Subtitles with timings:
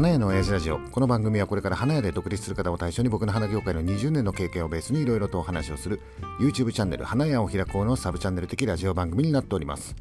[0.00, 0.78] 花屋の親父ラジオ。
[0.78, 6.00] この番組はこれから花屋で独立する方を対象に僕の花業界の20年の経験をベースにいろいろとお話をする
[6.40, 9.94] YouTube チャンネル花屋を開こうのサブチャンネル的ラジオ番組になっております。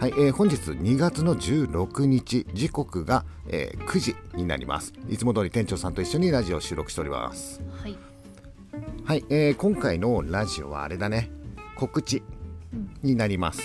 [0.00, 4.92] はい、えー、本日2月の16日時刻が、えー、9時になります。
[5.08, 7.60] いつも通り店長さんと一緒にラジオを収録しております。
[7.80, 7.96] はい、
[9.04, 11.30] はいえー、今回のラジオはあれだね。
[11.76, 12.24] 告知
[13.04, 13.62] になります、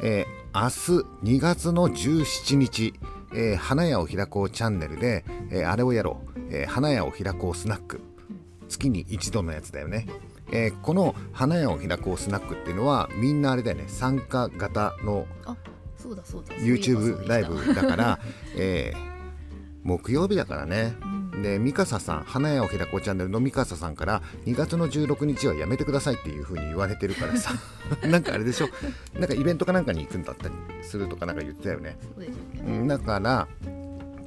[0.00, 2.94] うん、えー、明日2月の17日
[3.34, 8.00] えー、花屋を開こうチャンネルで、えー、あれをやろう、えー、花屋を開こうスナック。
[8.68, 10.06] 月に一度のやつだよね、
[10.50, 13.84] えー、この花屋を開こうスナックっていうのはみんなあれだよね。
[13.86, 15.26] 参加型の
[16.58, 18.18] YouTube ライブだから、
[18.56, 18.98] えー、
[19.82, 27.52] 木曜日だからね、うんで三笠さん花屋を開こうチャンネルの三笠さんから2月の16日はやめてくださいっていう風に言われてるからさ。
[28.06, 28.68] なんかあれでしょ？
[29.18, 31.96] なんかイベントかなんかに行くんだったりするとかなんか言ってたよね、
[32.62, 33.48] ね、だから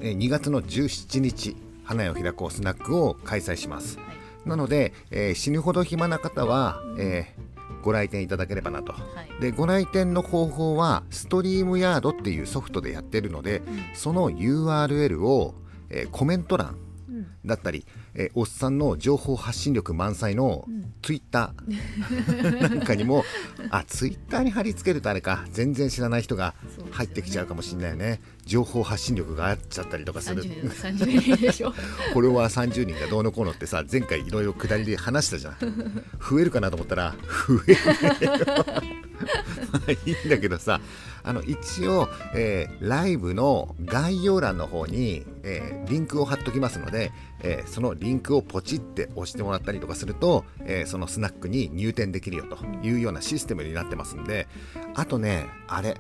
[0.02, 4.04] え2月の17日花屋を開こうスナックを開催します、は
[4.46, 9.00] い、なので、えー、死ぬほど暇な方は、えー、ご来店いただければなと、は
[9.38, 15.56] い、でご来店の方法はストリームヤードっていうソフトでやってるので、うん、その URL を、
[15.90, 16.76] えー、コメント欄
[17.46, 20.66] だったり、えー、おっさんの情報発信力満載の
[21.02, 23.24] ツイッターなんかにも
[23.70, 25.46] あツイッターに貼り付けるとあれか。
[25.52, 26.54] 全然知らない人が
[26.92, 28.22] 入ってきちゃうかもしれないよね。
[28.46, 30.44] 情報発信力があっちゃったりとかする。
[30.44, 35.56] フォロワー30人がどうのこうのってさ前回いろいろ下りで話したじゃん。
[36.20, 37.16] 増えるかなと思ったら
[37.48, 37.82] 増えな
[38.88, 39.05] い
[40.06, 40.82] いいんだけどさ
[41.24, 54.48] あの一応、えー、ライブの概要欄の方に、えー、リンクを貼っときますので、えー、そのリンクをポチって押してもらったりとかすると、え、そのスナックに入店できるよというようなシステムになってますんで
[54.94, 55.98] あとねあれ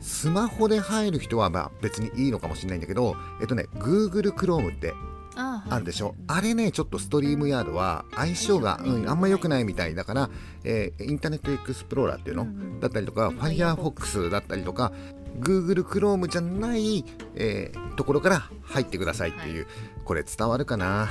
[0.00, 4.92] スマホで入る人はま別にいいのかもしれないんだけどえっとね Google Chrome って
[5.68, 10.30] あるでしょ、あれねちょっとストリームヤードは相性が、うん、あんま良くないみたいだから、
[10.64, 12.46] えー、インターネットエクスプローラーっていうの、
[12.80, 14.92] だったりとか Firefox だったりとか
[15.40, 17.04] Google Chrome じゃない、
[17.34, 19.74] えー、ところから入ってくださいっていう、はい、
[20.04, 21.08] これ伝わるかな？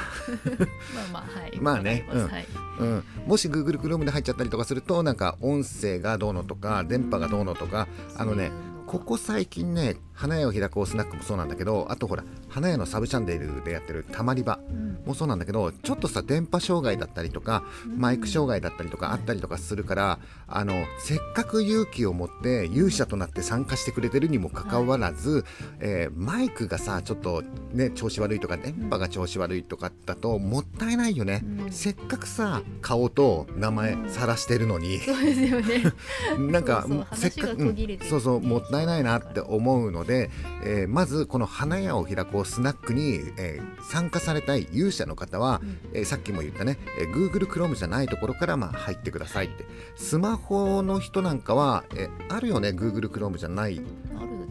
[0.96, 1.58] まあまあはい。
[1.62, 2.48] まあね、うん、はい、
[2.80, 7.88] うん、もし Google Chrome で入っちゃったりとかするとなんか音声がどうのとか電波がどうのとか
[8.18, 8.52] あのね
[8.88, 14.60] ここ最近ね花屋を開こうスナックもそうなんだけどあとほら花屋のサブチャンネルでやってるたまり場。
[15.06, 17.64] もそうなんだけど、ちょっとさ電波障害だったりとか、
[17.98, 25.44] マイク障害だったりとかあったりとかするからあのせっかく勇気を持って勇者となって参加してくれてるにもかかわらず、はい、
[25.80, 27.44] えー、マイクがさちょっと
[27.74, 35.84] ね調子悪いとか電波が調子悪いとかだともったいないよね、うん、せっかくさ顔と名前さらしてるのに、そうですよね。
[36.38, 40.30] なんかせっかく、うん、そうそうもったいないなって思うので、
[40.64, 49.66] えー、まずこの花屋を開こうスナックに、えー、参加されたい勇者の方は、うん、えー、さっきも言ったね、えー、Google Chrome じゃないところからまあ入ってくださいって。
[49.96, 53.82] スマホの人なんかは、えー、あるよね Google Chrome じゃない。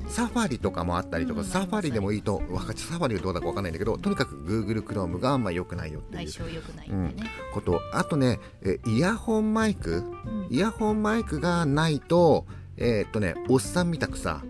[0.09, 7.17] サファリとかもあったりとか、うん、サファリでもいいと分かサファリはどうだか分かんないんだけどとにかく Google Chrome があんま良くないよっていう、うん、
[7.53, 12.47] ことあとねえイヤホンマイク、うん、イヤホンマイクがないと
[12.77, 14.43] えー、っとねおっさんみたくさ、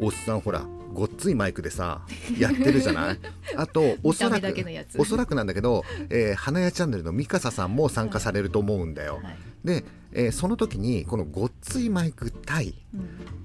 [0.00, 2.02] おっさんほらごっついマイクでさ
[2.38, 3.18] やってるじゃない？
[3.56, 4.54] あとおそらく
[4.98, 12.74] おそらくなんだけど、えー、花屋チャンネルのミカサさんも参加されると思うんだよ、はい、で、えー、その時にこのごっついマイク対、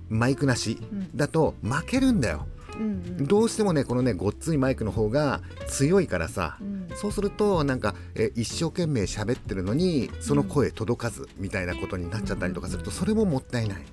[0.09, 0.77] うん、マイクなし
[1.15, 2.81] だと負けるんだよ、うん
[3.19, 13.85] うん、どうしてもねこのねごっついマイクの方が強いからさ、うん、そうするとなんか、え一生懸命喋ってるのにその声届かずみたいなことになっちゃったりとかするとそれももったいない。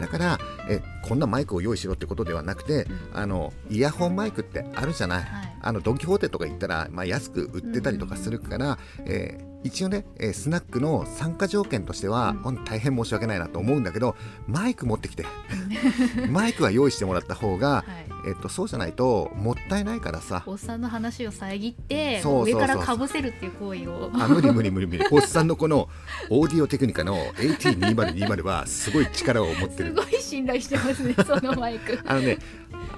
[0.00, 15.24] だからえこんなマイクを用意しろってことではなくて、あのイヤホンマイクってあるじゃない、はい、あのドン・キホーテとか行ったら、まあ、安く売ってたりとかするから、えー一応ね、えー、スナックの参加条件としては、うん、大変申し訳ないなと思うんだけどマイク持ってきて。
[16.30, 17.84] マイクは用意してもらった方が、は
[18.26, 20.42] い、えっと、そうじゃないともったいないからさ。
[20.46, 24.10] おっさんの話を遮って上からかぶせるっていう行為を。
[24.14, 25.04] あ無理無理無理無理。
[25.10, 25.88] おっさんのこの
[26.30, 29.90] オーディオテクニカの AT2020 はすごい力を持ってる。
[29.90, 31.98] すごい信頼してますね そのマイク。
[32.04, 32.38] あのね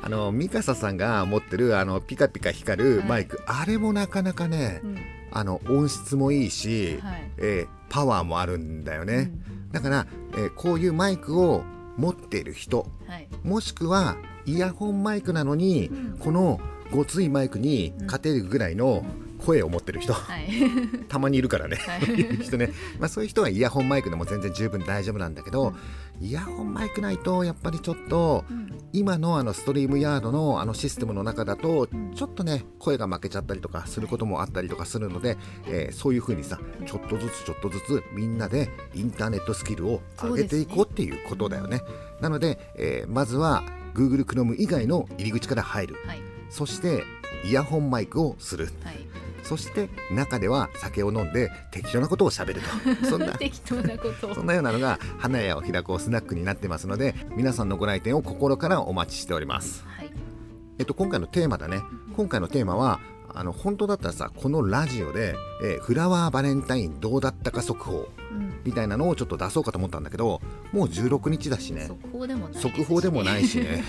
[0.03, 11.63] あのミカサさんが持ってるあのピカピカ光るマイク、はい、あれもなかなかね、うんあの音質もいいし、はい、えー、パワーもあるんだよね、うん、だから、えー、こういうマイクを
[11.97, 19.05] 持っている人、はい、もしくはイヤホンマイクなのに、うん、このごついマイクに勝てるぐらいの
[19.39, 20.49] 声を持ってる人、はい。
[21.09, 22.07] たまにいるからね、はい。
[22.07, 25.75] そういう人ね、まあ、そういう人はイヤホンマイクでも全然十分大丈夫なんだけど、
[26.21, 28.69] イヤホンマイクないとやっぱりちょっとうん。
[28.93, 32.15] 今のあのストリームヤードのあのシステムの中だとうん。
[32.15, 35.37] ちょっとね声が負けちゃったりとかすることもあったりとかするので、
[35.67, 41.83] えーそういう風にさちょっとずつちょっとずつみんなでインターネットスキルを上げていこうっていうことだよね。
[42.21, 43.63] なので、えーまずは
[43.95, 45.97] Google Chrome 以外の入り口から入る。
[46.07, 46.23] はい。
[46.51, 47.05] そして
[47.45, 48.69] イヤホンマイクをする。
[48.83, 48.97] はい
[49.49, 52.69] そして中では酒を飲んで適当なことをしゃべると。
[53.09, 54.29] そんな適当なこと。
[54.29, 59.85] をそんなようなのが花屋を開こうスナックになってますので皆さんのご来店を心からお待ちしております。
[59.87, 60.11] はい。
[60.79, 61.83] えっと、今回のテーマだね。
[62.15, 63.01] 今回のテーマは
[63.35, 68.09] あの本当だったらさこのラジオで、えーフラワーバレンタインどうだったか速報。
[68.33, 70.41] うんみたいなのをちょっと出そうかと思ったんだけど
[70.73, 71.87] もう16日だしね。
[71.87, 73.85] 速報でもないし速報でもないしね。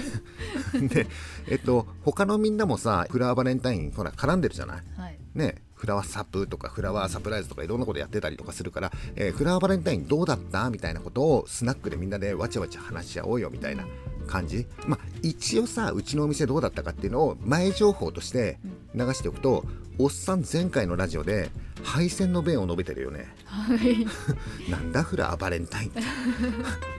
[0.90, 1.08] で
[1.48, 4.84] えっと他のみんなもさフラワーバレンタインほら絡んでるじゃない？
[4.98, 5.18] はい。
[5.36, 10.70] ねフラワーサプとかフラワーサプライズとかいろんなことやってたりとかするから、えーフラワーバレンタインどうだった？
[10.70, 13.86] みたいなことをスナックでみんなでわちゃわちゃ話し合おうよみたいな
[14.28, 14.68] 感じ？
[14.88, 18.60] まあ一応さうちのお店どうだったかっていうのを前情報として
[18.94, 19.64] 流しておくと
[19.98, 21.50] おっさん前回のラジオで
[21.84, 24.06] 配線の弁を述べてるよねはい。
[24.70, 26.02] なんだフラバレンタインって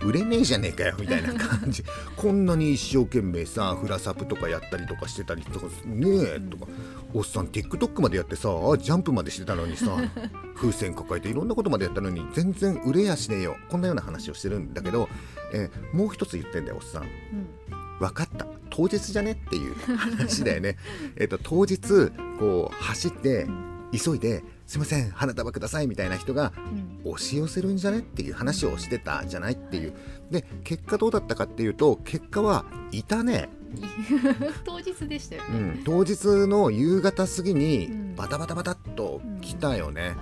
[0.05, 1.85] 売れねえじゃねえかよみたいな感じ。
[2.17, 6.67] こんなに一生懸命さフラサプとかやったりとかしてたりとかねえとか。
[7.13, 8.49] おっさん TikTok までやってさ
[8.79, 9.97] ジャンプまでしてたのにさ
[10.55, 13.57] 風船抱えていろんなことまでやったのに全然売れやしねえよ。
[13.69, 15.09] こんなような話をしてるんだけど、
[15.53, 17.03] えーもう一つ言ってんだよおっさん。
[17.03, 17.09] うん。
[17.99, 18.47] 分かった。
[18.71, 20.77] 当日じゃねっていう話だよね。
[21.17, 23.47] えっと当日こう走って
[23.93, 27.13] 急いで「すいません花束ください」みたいな人がうん。
[27.13, 29.95] 押し寄せるんじゃねっていう話をしてたじゃないっていう。
[30.31, 33.49] で結果どうだったかっていうと結果はいたね、
[34.65, 38.15] 当日でしたよね、うん、当日の夕方過ぎにうん。
[38.15, 40.17] バタバタバタっと来たよね、はい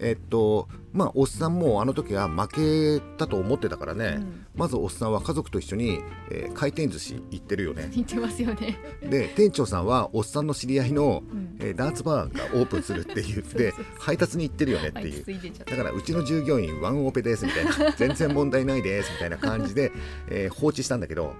[0.00, 4.46] えっとまあおっさんもあの時は負けたと思ってたからね、うん。
[4.54, 6.00] まずおっさんは家族と一緒に、
[6.30, 7.90] えー回転寿司行ってるよね。
[7.92, 11.56] 言ってますよね、で店長さんはおっさんの知り合いの、うん。
[11.60, 15.24] えーダーツバーがオープンするって言って配達に行ってるよねってはいいう
[15.64, 17.92] だからうちの従業員ワンオペですみたいな。
[17.96, 19.92] 全然問題ないですみたいな感じで、
[20.30, 21.34] えー放置したんだけど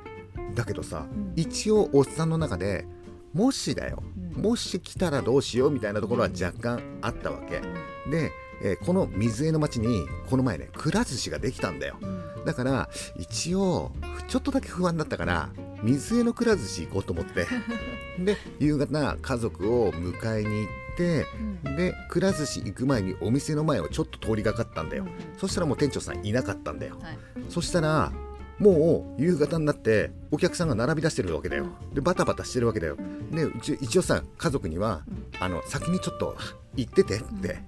[0.55, 1.33] だけどさ、うん。
[1.37, 2.87] 一応おっさんの中で
[3.33, 4.03] もしだよ、
[4.37, 4.43] うん。
[4.43, 7.61] もし来たらどうしようみたいなところは若干あったわけ、
[8.11, 8.31] で、
[8.63, 11.97] えーこの水江の町にこの前ねくら寿司ができたんだよ。
[12.01, 12.45] うん。
[12.45, 13.93] だから一応
[14.29, 15.51] ちょっとだけ不安だったから
[15.83, 17.47] 水江のくら寿司行こうと思って。
[18.19, 21.27] で夕方家族を迎えに行って
[21.65, 21.77] うん。
[21.77, 25.11] でくら寿司行く前にお店の前をちょっと通りがかったんだよ、うん。
[25.39, 26.99] そしたらもう店長さんいなかったんだよ。
[27.01, 27.19] はい。
[27.49, 28.13] そしたら
[28.59, 31.67] もう夕方になってお客さんが並び出してるわけだよ。
[31.95, 32.97] でバタバタしてるわけだよ。
[33.31, 33.49] で
[33.81, 35.03] 一応さ家族には
[35.39, 36.37] あの先にちょっと
[36.75, 37.63] 行っててって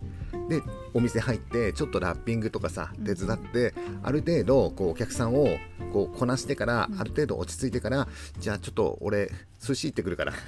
[0.50, 0.62] で
[0.92, 5.46] お店入ってちょっとラッピングとかさ手伝ってある程度こうお客さんを
[5.92, 8.08] こうこなしてからある程度落ち着いてから
[8.38, 9.30] じゃあちょっと俺
[9.60, 10.32] 寿司行ってくるから。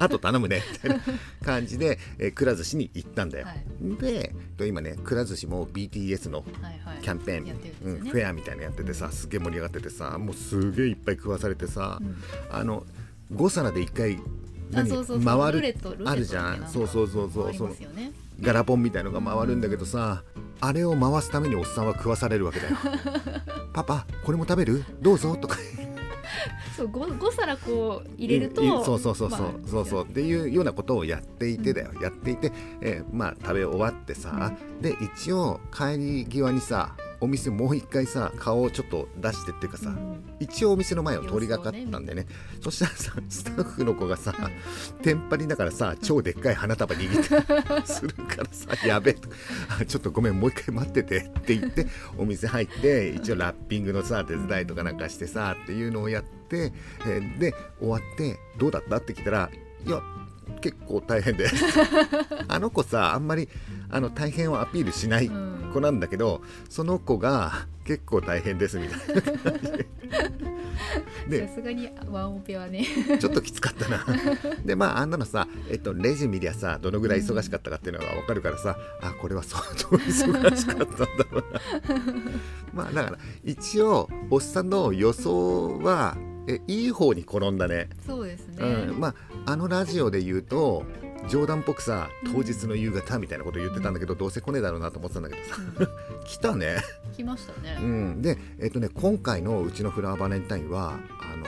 [0.00, 1.00] あと頼むねみたいな
[1.44, 3.64] 感じで、えーくら寿司に行ったんだよ、はい。
[3.96, 4.32] で
[4.66, 6.44] 今ねくら寿司も BTS の
[7.02, 12.16] キャンペーン、フェアみたいなのやっててさすげえ盛り上がっててさもうすげえいっぱい食わされてさ、うん。
[12.50, 12.84] あの
[13.32, 14.18] 5皿で1回
[14.72, 14.88] あ何
[15.24, 16.68] 回るあるじゃん。
[16.68, 17.54] そうそうそうそう。
[17.54, 17.76] その
[18.40, 20.22] ガラポンみたいのが回るんだけどさ
[20.60, 22.76] あれを回すためにおっさんは食わされるわけだよ。
[23.72, 24.84] パパこれも食べる？
[25.00, 25.36] どうぞ？
[25.36, 25.56] とか。
[26.76, 30.04] そう 5, 5皿こう入れると、そうそうそうそう、まあそうそう。
[30.04, 32.50] っていうようなことをやっていてだよ、やっていて、
[32.80, 40.22] えーまあ食べ終わってさ、で一応帰り際にさお店もう一回さ顔をちょっと出してっていうかさ、うん。
[40.40, 42.26] 一応お店の前を通りがかったんでね。
[42.60, 44.34] そしたらさスタッフの子がさ、
[45.02, 49.28] テンパりながらさ超でっかい花束握ってするからさやべえと。
[49.80, 51.86] あ ちょっとごめんもう一回待っててって言って
[52.18, 56.72] お店入って一応ラッピングのさ手伝いとかなんかしてさっていうのをやって、
[57.06, 58.96] えーで終わってどうだった？
[58.96, 59.50] って聞いたら
[59.86, 60.00] いや
[60.60, 61.46] 結構大変で。
[62.48, 63.48] あの子さあんまり
[63.90, 65.54] あの大変をアピールしないうん。
[65.74, 69.22] 子なんだけどその子が結構大変ですみたいな。
[69.22, 69.70] 感 じ
[71.28, 72.86] ででさすがにワンオペはね。
[73.18, 74.04] ちょっときつかったな。
[74.64, 80.96] でまああんなのさ、えっと、レジ見りゃさどのぐらい忙しかったかっていうのが分かるからさ、あこれは相当忙しかったんだ
[81.30, 81.60] ろうな。
[82.72, 87.88] まあだから一応おっさんの予想はえいい方に転んだね。
[88.06, 89.14] そうですね、うん、まあ
[89.52, 90.84] あのラジオで言うと
[91.28, 95.56] 冗談っぽくさ当日の夕方みたいなこと言ってたんだけど、どうせ来ねえだろうなと思ってたんだけどさ。
[96.24, 96.76] 来たね。
[97.16, 101.44] 来ましたね、うん、で、えっとね、今回のうちのフラワーバレンタインはあの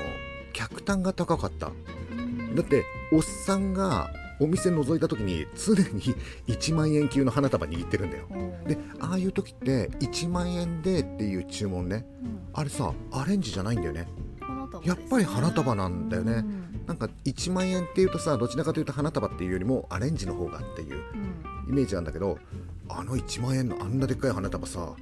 [0.53, 1.71] 客単が高かった。
[2.13, 2.55] うん。
[2.55, 6.15] だっておっさんがお店覗いた時に常に
[6.47, 8.27] 1万円級の花束握ってるんだよ。
[8.67, 14.07] でああいう時って1万円でっていう注文ね、うん、あれさアレンジじゃないんだよね。
[14.85, 16.56] やっぱり花束なんだよね、うん、
[16.87, 21.03] なんか1万円っていうとさどちらかというと花束っていうよりもアレンジの方がっていう
[21.69, 22.39] イメージなんだけど
[22.89, 24.95] あの1万円のあんなでっかい花束さ、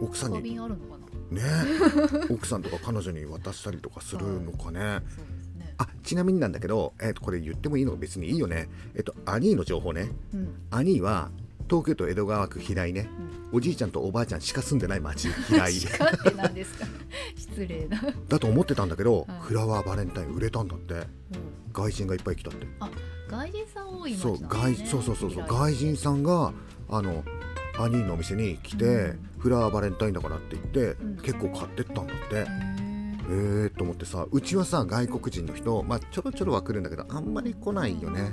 [0.00, 0.58] 奥さんに
[1.30, 1.42] ね。
[2.30, 5.02] 奥さんとか彼女に渡したりとかするのかね。
[5.80, 8.68] あちなみになんだけど、えー、とこれ言ってもいいの別にいいよね。
[8.94, 11.30] えっ、ー、とアニーの情報ね、うん、アニーは
[11.68, 13.08] 東京都江戸川区平井ね、
[13.52, 15.88] うん、おじいちゃんとおばあちゃんしか住んでない町平井 って
[16.36, 16.86] 何ですか？
[17.36, 18.00] 失礼な。
[18.28, 21.04] だと思ってたんだけど、はい、フラワーバレンタイン売れたんだって、うん、
[21.72, 22.66] 外人がいっぱい来たって。
[22.80, 22.90] あ
[23.28, 25.46] 外人さん多いね、そう外そうそうそうそう。
[25.46, 26.52] 外人さんが
[26.88, 27.22] あの
[27.78, 32.46] アニーのお店に来て、うん、フラワーバレンタインだからって言って、結構買ってったんだって。
[33.30, 33.68] えー。
[33.76, 38.32] と思ってさうちはさ外国人の人、まあ、ちょろちょろは来るんだけどあんまり来ないよね。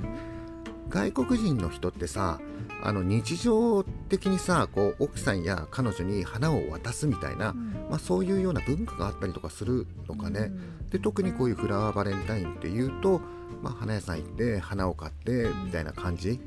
[0.88, 2.40] 外国人の人ってさ
[2.86, 10.44] あの日常的にさこう奥さんや彼女に花を渡すみたいな、うん、まあ、そういうような文化があったりとかするのかね、う
[10.84, 13.22] ん、で特にこういうフラワーバレンタインっていうと、
[13.64, 16.40] まあ、花屋さん行って花を買ってみたいな感じ、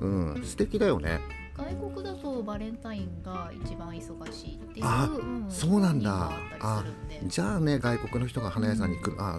[0.00, 1.20] うん、素敵だよね。
[1.54, 6.30] 外国だとバレンタインが一番忙しいっていうあ、うん、そうなんだ。
[6.60, 6.82] あ
[7.26, 9.38] じゃあね外国の人が花屋さんに来る、うん、あ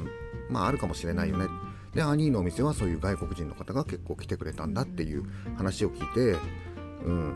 [0.52, 1.48] まああるかもしれないよね
[1.94, 5.24] でアニーのお店はそういう外国人の方が結構来てくれたんだっていう
[5.58, 6.40] 話を聞いて
[7.06, 7.36] うん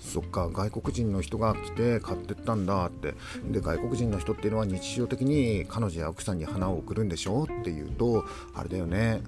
[0.00, 3.14] そっか外国人の人が来て買ってったんだって。
[3.50, 9.22] で外国人の人っていうのは日常的に彼女や奥さんに花を贈るんでしょっていうとあれだよね。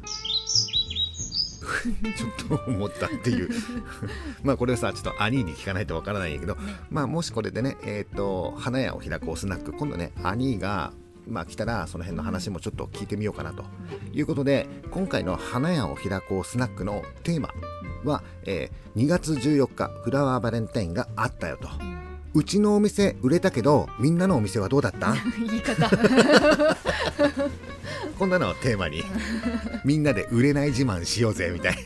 [2.16, 3.50] ちょっと思ったっていう。
[4.42, 6.56] まあこれはさちょっと兄に聞かないとわからないんやけど、
[6.90, 10.92] まあもしこれでねえっ、ー、と花屋を開くおスナック今度ね兄が
[11.30, 13.64] まあ、来たらその辺の話もちょっと聞いてみようかなと。
[14.12, 17.50] いうことで今回の花屋を開こうスナックのテーマ
[18.04, 21.68] は、えー、2月14日フラワーバレンタインがあったよと。
[22.32, 25.14] うちのお店売れたけどみんなのお店はどうだった？
[25.38, 25.90] 言い方。
[28.18, 29.02] こんなのをテーマに
[29.84, 31.80] みんなで売れない自慢しようぜみたいな。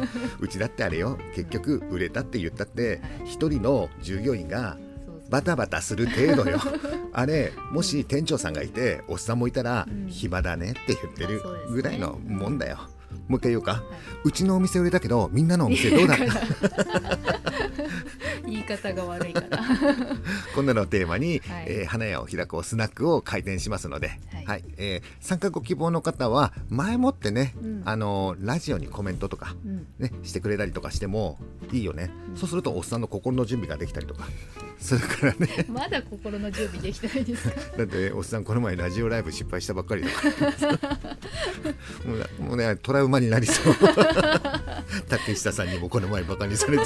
[0.40, 1.18] うちだってあれよ。
[1.34, 4.78] 結局売れたって言ったって一人の従業員が
[5.30, 6.60] バタバタする程度よ。
[7.12, 12.78] あれもし店長さんがいておっさんもいたら、暇だねって言ってるぐらいのもんだよ、
[13.28, 13.82] もう一回言おうか、はい、
[14.24, 16.24] うちのお店売れたけどみんなのお店どうだった？
[18.46, 19.58] 言い方が悪いから
[20.54, 31.38] こんなのをテーマに、はい、えー、花屋を開くスナックを開店しますので、はい、はい、えー、参加ご希望の方は前もってね、うん、あのラジオにコメントとか、うん、ね、してくれたりとかしても
[31.72, 34.28] いいよね、うん、そうするとおっさんの心の準備ができたりとか。
[34.78, 35.64] するからね。
[35.68, 37.48] まだ心の準備できてないです。
[37.48, 40.22] か だっておっさんこの前ラジオライブ失敗したばっかりだか。
[42.04, 43.74] らもうねトラウマになりそう。
[45.08, 46.84] 竹下さんにもこの前バカにされて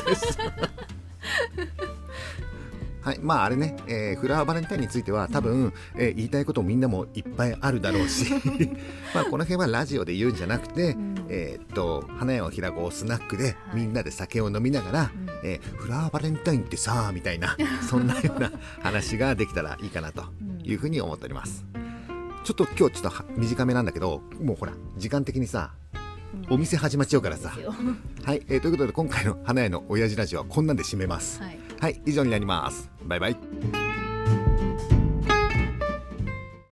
[3.01, 8.31] はい、まああれね、えー、フラワーバレンタインについては多分、えー、言いたいことみんなもいっぱいあるだろうし
[9.15, 15.11] まあこの辺はラジオで言うんじゃなくて、うん、えっと花屋を開こうスナックでみんなで酒を飲みながら、はい、
[15.45, 17.57] えー、フラワーバレンタインってさみたいな
[17.89, 20.25] そんなような話ができたらいいかなと
[20.63, 21.65] いうふうに思っております。
[22.45, 25.73] ちょっと今日ちょっと短めなんだけどもうほら時間的にさ
[26.51, 27.53] お店始まっちゃうからさ。
[28.25, 31.41] はい、えー、ということで今回の花屋の親父ラジオはこんなんで締めます。
[31.41, 32.91] はい、はい、以上になります。
[33.05, 33.88] バイバイ。